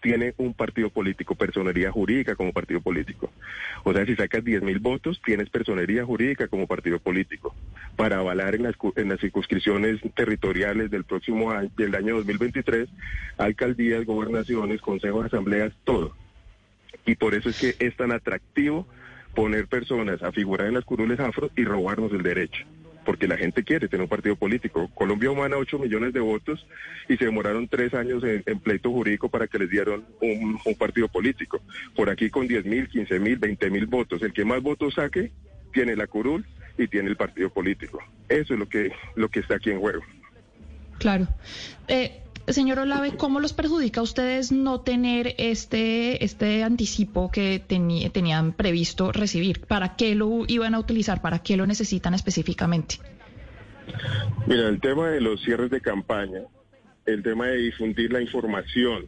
Tiene 0.00 0.34
un 0.36 0.54
partido 0.54 0.90
político, 0.90 1.34
personería 1.34 1.90
jurídica 1.90 2.36
como 2.36 2.52
partido 2.52 2.80
político. 2.80 3.30
O 3.84 3.92
sea, 3.92 4.06
si 4.06 4.14
sacas 4.16 4.44
10 4.44 4.62
mil 4.62 4.78
votos, 4.78 5.20
tienes 5.24 5.50
personería 5.50 6.04
jurídica 6.04 6.48
como 6.48 6.66
partido 6.66 6.98
político 6.98 7.54
para 7.96 8.18
avalar 8.18 8.54
en 8.54 8.62
las, 8.64 8.74
en 8.96 9.08
las 9.08 9.20
circunscripciones 9.20 10.00
territoriales 10.14 10.90
del 10.90 11.04
próximo 11.04 11.50
año, 11.50 11.70
del 11.76 11.94
año 11.94 12.16
2023, 12.16 12.88
alcaldías, 13.38 14.04
gobernaciones, 14.04 14.80
consejos, 14.80 15.26
asambleas, 15.26 15.72
todo. 15.84 16.14
Y 17.06 17.14
por 17.14 17.34
eso 17.34 17.48
es 17.48 17.58
que 17.58 17.74
es 17.84 17.96
tan 17.96 18.12
atractivo 18.12 18.86
poner 19.34 19.66
personas 19.66 20.22
a 20.22 20.32
figurar 20.32 20.68
en 20.68 20.74
las 20.74 20.84
curules 20.84 21.20
afro 21.20 21.50
y 21.56 21.64
robarnos 21.64 22.12
el 22.12 22.22
derecho. 22.22 22.64
Porque 23.08 23.26
la 23.26 23.38
gente 23.38 23.64
quiere 23.64 23.88
tener 23.88 24.02
un 24.02 24.08
partido 24.10 24.36
político. 24.36 24.90
Colombia 24.92 25.30
humana 25.30 25.56
8 25.56 25.78
millones 25.78 26.12
de 26.12 26.20
votos 26.20 26.66
y 27.08 27.16
se 27.16 27.24
demoraron 27.24 27.66
tres 27.66 27.94
años 27.94 28.22
en, 28.22 28.42
en 28.44 28.60
pleito 28.60 28.90
jurídico 28.90 29.30
para 29.30 29.46
que 29.46 29.58
les 29.58 29.70
dieran 29.70 30.04
un, 30.20 30.58
un 30.62 30.74
partido 30.74 31.08
político. 31.08 31.62
Por 31.96 32.10
aquí 32.10 32.28
con 32.28 32.46
10 32.46 32.66
mil, 32.66 32.86
15 32.86 33.18
mil, 33.18 33.38
20 33.38 33.70
mil 33.70 33.86
votos. 33.86 34.20
El 34.20 34.34
que 34.34 34.44
más 34.44 34.60
votos 34.60 34.92
saque 34.92 35.32
tiene 35.72 35.96
la 35.96 36.06
curul 36.06 36.44
y 36.76 36.86
tiene 36.86 37.08
el 37.08 37.16
partido 37.16 37.48
político. 37.48 37.98
Eso 38.28 38.52
es 38.52 38.60
lo 38.60 38.68
que, 38.68 38.92
lo 39.16 39.30
que 39.30 39.40
está 39.40 39.54
aquí 39.54 39.70
en 39.70 39.80
juego. 39.80 40.02
Claro. 40.98 41.28
Eh, 41.86 42.20
señor 42.52 42.78
Olave, 42.78 43.16
¿cómo 43.16 43.40
los 43.40 43.52
perjudica 43.52 44.00
a 44.00 44.02
ustedes 44.02 44.52
no 44.52 44.80
tener 44.80 45.34
este, 45.38 46.24
este 46.24 46.62
anticipo 46.62 47.30
que 47.30 47.62
tenían 47.66 48.52
previsto 48.52 49.12
recibir? 49.12 49.60
¿Para 49.60 49.96
qué 49.96 50.14
lo 50.14 50.44
iban 50.46 50.74
a 50.74 50.78
utilizar? 50.78 51.20
¿Para 51.20 51.40
qué 51.40 51.56
lo 51.56 51.66
necesitan 51.66 52.14
específicamente? 52.14 52.96
Mira, 54.46 54.68
el 54.68 54.80
tema 54.80 55.08
de 55.10 55.20
los 55.20 55.42
cierres 55.42 55.70
de 55.70 55.80
campaña, 55.80 56.42
el 57.06 57.22
tema 57.22 57.46
de 57.46 57.56
difundir 57.56 58.12
la 58.12 58.20
información 58.20 59.06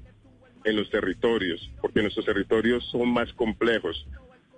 en 0.64 0.76
los 0.76 0.90
territorios, 0.90 1.70
porque 1.80 2.02
nuestros 2.02 2.26
territorios 2.26 2.84
son 2.90 3.08
más 3.08 3.32
complejos 3.32 4.06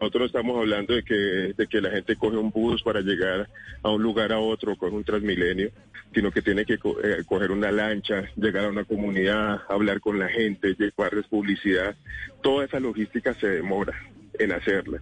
Nosotros 0.02 0.26
estamos 0.26 0.59
hablando 0.59 0.94
de 0.97 1.04
que, 1.04 1.14
de 1.14 1.66
que 1.68 1.80
la 1.80 1.90
gente 1.92 2.16
coge 2.16 2.37
un 2.37 2.50
bus 2.50 2.82
para 2.82 3.02
llegar 3.02 3.49
a 3.85 3.90
un 3.90 4.02
lugar 4.02 4.32
a 4.32 4.40
otro, 4.40 4.75
coge 4.75 4.97
un 4.97 5.04
transmilenio, 5.04 5.71
sino 6.12 6.32
que 6.32 6.42
tiene 6.42 6.64
que 6.64 6.76
co- 6.76 7.00
eh, 7.04 7.23
coger 7.25 7.52
una 7.52 7.71
lancha, 7.71 8.28
llegar 8.35 8.64
a 8.64 8.71
una 8.71 8.82
comunidad, 8.82 9.61
hablar 9.68 10.00
con 10.00 10.18
la 10.18 10.26
gente, 10.26 10.75
llevarles 10.76 11.28
publicidad. 11.28 11.94
Toda 12.42 12.64
esa 12.64 12.80
logística 12.80 13.32
se 13.35 13.47
demora 13.47 13.94
en 14.40 14.50
hacerla 14.50 15.00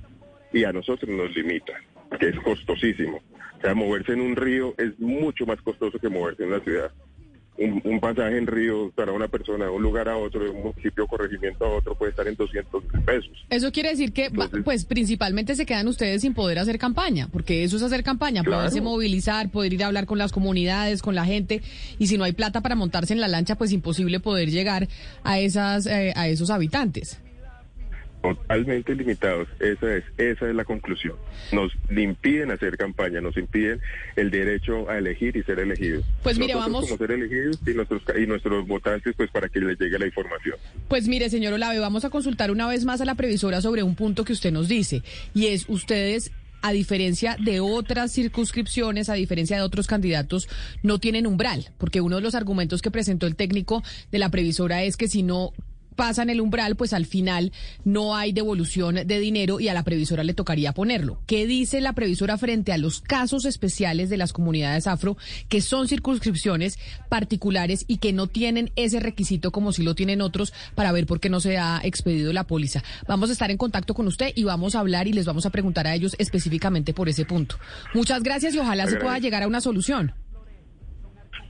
y 0.52 0.64
a 0.64 0.73
nosotros 0.73 1.11
nos 1.11 1.35
limita, 1.35 1.73
que 2.19 2.28
es 2.28 2.38
costosísimo. 2.40 3.23
O 3.57 3.61
sea, 3.62 3.73
moverse 3.75 4.12
en 4.12 4.21
un 4.21 4.37
río 4.37 4.75
es 4.76 5.00
mucho 5.00 5.47
más 5.47 5.62
costoso 5.62 5.99
que 5.99 6.11
moverse 6.11 6.42
en 6.42 6.50
una 6.50 6.61
ciudad. 6.61 6.92
Un, 7.62 7.83
un 7.85 8.00
pasaje 8.00 8.38
en 8.38 8.47
río 8.47 8.90
para 8.95 9.12
una 9.12 9.29
persona 9.29 9.67
de 9.67 9.71
un 9.71 9.83
lugar 9.83 10.09
a 10.09 10.17
otro, 10.17 10.43
de 10.43 10.49
un 10.49 10.62
municipio 10.62 11.05
o 11.05 11.07
corregimiento 11.07 11.62
a 11.67 11.76
otro, 11.76 11.95
puede 11.95 12.11
estar 12.11 12.26
en 12.26 12.35
200 12.35 12.83
mil 12.90 13.02
pesos. 13.02 13.31
Eso 13.50 13.71
quiere 13.71 13.90
decir 13.90 14.12
que, 14.14 14.31
pues, 14.64 14.87
principalmente 14.87 15.55
se 15.55 15.67
quedan 15.67 15.87
ustedes 15.87 16.23
sin 16.23 16.33
poder 16.33 16.59
hacer 16.59 16.79
campaña, 16.79 17.29
porque 17.31 17.62
eso 17.62 17.76
es 17.76 17.83
hacer 17.83 18.02
campaña, 18.02 18.43
Claro. 18.43 18.61
poderse 18.62 18.81
movilizar, 18.81 19.50
poder 19.50 19.75
ir 19.75 19.85
a 19.85 19.88
hablar 19.88 20.07
con 20.07 20.17
las 20.17 20.33
comunidades, 20.33 21.02
con 21.02 21.14
la 21.14 21.26
gente, 21.26 21.61
y 21.99 22.07
si 22.07 22.17
no 22.17 22.25
hay 22.25 22.33
plata 22.33 22.62
para 22.62 22.76
montarse 22.76 23.12
en 23.12 23.21
la 23.21 23.29
lancha, 23.29 23.57
pues 23.57 23.73
imposible 23.73 24.21
poder 24.21 24.50
llegar 24.50 24.88
a 25.23 25.38
esas, 25.38 25.85
eh, 25.87 26.14
a 26.17 26.29
esos 26.29 26.49
habitantes. 26.49 27.21
Totalmente 28.23 28.95
limitados. 28.95 29.49
Esa 29.61 29.97
es, 29.97 30.05
esa 30.19 30.49
es 30.49 30.55
la 30.55 30.65
conclusión. 30.65 31.17
Nos 31.53 31.73
impiden 31.91 32.50
hacer 32.50 32.77
campaña, 32.77 33.21
nos 33.21 33.37
impiden 33.37 33.81
el 34.17 34.31
derecho 34.31 34.89
a 34.91 34.99
elegir 34.99 35.37
y 35.37 35.43
ser 35.43 35.59
elegidos. 35.59 36.05
Pues 36.23 36.39
mire, 36.39 36.53
Nosotros 36.55 36.73
vamos- 36.73 36.91
como 36.91 36.99
ser 36.99 37.11
elegidos 37.12 37.59
y 37.67 37.71
nuestros 37.73 38.03
y 38.21 38.27
nuestros 38.27 38.67
votantes, 38.67 39.15
pues 39.17 39.31
para 39.31 39.49
que 39.49 39.61
les 39.61 39.79
llegue 39.79 39.99
la 39.99 40.07
información. 40.07 40.57
Pues 40.89 41.09
mire, 41.09 41.31
señor 41.31 41.55
Olave, 41.55 41.79
vamos 41.79 42.05
a 42.05 42.11
consultar 42.11 42.50
una 42.50 42.67
vez 42.69 42.85
más 42.85 43.00
a 43.00 43.05
la 43.05 43.15
previsora 43.15 43.61
sobre 43.62 43.83
un 43.83 43.95
punto 43.95 44.25
que 44.25 44.33
usted 44.35 44.53
nos 44.53 44.69
dice, 44.69 45.03
y 45.35 45.47
es 45.47 45.65
ustedes 45.69 46.31
a 46.62 46.73
diferencia 46.73 47.37
de 47.43 47.61
otras 47.61 48.12
circunscripciones, 48.12 49.09
a 49.09 49.15
diferencia 49.15 49.57
de 49.57 49.62
otros 49.62 49.87
candidatos, 49.87 50.47
no 50.83 50.99
tienen 50.99 51.27
umbral, 51.27 51.71
porque 51.79 52.03
uno 52.03 52.17
de 52.17 52.23
los 52.23 52.35
argumentos 52.35 52.83
que 52.83 52.91
presentó 52.91 53.27
el 53.27 53.35
técnico 53.35 53.83
de 54.12 54.19
la 54.19 54.29
previsora 54.29 54.83
es 54.85 54.99
que 54.99 55.09
si 55.09 55.23
no 55.23 55.53
pasan 56.00 56.30
el 56.30 56.40
umbral, 56.40 56.76
pues 56.76 56.95
al 56.95 57.04
final 57.04 57.52
no 57.85 58.16
hay 58.16 58.33
devolución 58.33 58.95
de 59.04 59.21
dinero 59.21 59.61
y 59.61 59.69
a 59.69 59.75
la 59.75 59.83
previsora 59.83 60.25
le 60.25 60.33
tocaría 60.33 60.73
ponerlo. 60.73 61.21
¿Qué 61.26 61.47
dice 61.47 61.83
la 61.83 61.92
previsora 61.92 62.38
frente 62.38 62.73
a 62.73 62.78
los 62.78 63.02
casos 63.02 63.45
especiales 63.45 64.09
de 64.09 64.16
las 64.16 64.33
comunidades 64.33 64.87
afro, 64.87 65.19
que 65.50 65.61
son 65.61 65.88
circunscripciones 65.88 66.78
particulares 67.11 67.85
y 67.87 67.99
que 67.99 68.14
no 68.14 68.28
tienen 68.28 68.73
ese 68.76 68.99
requisito 68.99 69.52
como 69.52 69.75
si 69.75 69.83
lo 69.83 69.95
tienen 69.95 70.23
otros 70.23 70.54
para 70.75 70.90
ver 70.90 71.04
por 71.04 71.21
qué 71.21 71.28
no 71.28 71.38
se 71.38 71.59
ha 71.59 71.83
expedido 71.85 72.33
la 72.33 72.45
póliza? 72.47 72.83
Vamos 73.07 73.28
a 73.28 73.35
estar 73.35 73.50
en 73.50 73.59
contacto 73.59 73.92
con 73.92 74.07
usted 74.07 74.33
y 74.35 74.45
vamos 74.45 74.76
a 74.76 74.80
hablar 74.80 75.07
y 75.07 75.12
les 75.12 75.26
vamos 75.26 75.45
a 75.45 75.50
preguntar 75.50 75.87
a 75.87 75.95
ellos 75.95 76.16
específicamente 76.19 76.95
por 76.95 77.11
ese 77.11 77.26
punto. 77.26 77.57
Muchas 77.92 78.23
gracias 78.23 78.54
y 78.54 78.59
ojalá 78.59 78.87
se 78.87 78.97
pueda 78.97 79.19
llegar 79.19 79.42
a 79.42 79.49
una 79.49 79.61
solución. 79.61 80.14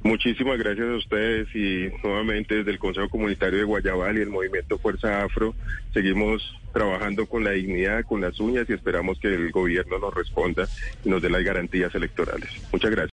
Muchísimas 0.02 0.58
gracias 0.58 0.88
a 0.88 0.96
ustedes 0.96 1.48
y 1.54 1.90
nuevamente 2.02 2.56
desde 2.56 2.70
el 2.70 2.78
Consejo 2.78 3.08
Comunitario 3.08 3.58
de 3.58 3.64
Guayabal 3.64 4.16
y 4.16 4.22
el 4.22 4.30
Movimiento 4.30 4.78
Fuerza 4.78 5.22
Afro 5.22 5.54
seguimos 5.92 6.56
trabajando 6.72 7.26
con 7.26 7.44
la 7.44 7.50
dignidad, 7.50 8.04
con 8.06 8.20
las 8.20 8.40
uñas 8.40 8.68
y 8.68 8.72
esperamos 8.72 9.18
que 9.18 9.28
el 9.28 9.50
gobierno 9.50 9.98
nos 9.98 10.14
responda 10.14 10.66
y 11.04 11.08
nos 11.10 11.20
dé 11.20 11.28
las 11.28 11.42
garantías 11.42 11.94
electorales. 11.94 12.48
Muchas 12.72 12.90
gracias. 12.90 13.10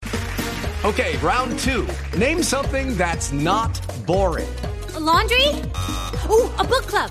Okay, 0.84 1.16
round 1.22 1.58
two. 1.60 1.86
Name 2.18 2.42
something 2.42 2.94
that's 2.98 3.32
not 3.32 3.70
boring. 4.06 4.48
laundry? 5.04 5.48
Ooh, 6.28 6.50
a 6.58 6.64
book 6.64 6.86
club. 6.86 7.10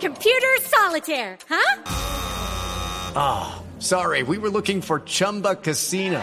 Computer 0.00 0.48
solitaire, 0.60 1.38
huh? 1.48 1.82
Ah, 3.14 3.62
sorry, 3.78 4.22
we 4.22 4.38
were 4.38 4.50
looking 4.50 4.80
for 4.80 5.00
Chumba 5.00 5.56
Casino. 5.56 6.22